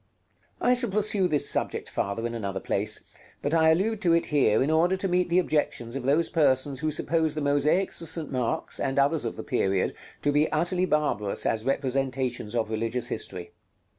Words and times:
§LXII. 0.65 0.71
I 0.71 0.73
shall 0.73 0.89
pursue 0.89 1.27
this 1.27 1.47
subject 1.47 1.87
farther 1.87 2.25
in 2.25 2.33
another 2.33 2.59
place; 2.59 3.01
but 3.43 3.53
I 3.53 3.69
allude 3.69 4.01
to 4.01 4.13
it 4.13 4.25
here 4.25 4.63
in 4.63 4.71
order 4.71 4.95
to 4.97 5.07
meet 5.07 5.29
the 5.29 5.37
objections 5.37 5.95
of 5.95 6.01
those 6.05 6.27
persons 6.27 6.79
who 6.79 6.89
suppose 6.89 7.35
the 7.35 7.39
mosaics 7.41 8.01
of 8.01 8.07
St. 8.07 8.31
Mark's, 8.31 8.79
and 8.79 8.97
others 8.97 9.25
of 9.25 9.35
the 9.35 9.43
period, 9.43 9.93
to 10.23 10.31
be 10.31 10.51
utterly 10.51 10.85
barbarous 10.85 11.45
as 11.45 11.63
representations 11.65 12.55
of 12.55 12.71
religious 12.71 13.09
history. 13.09 13.53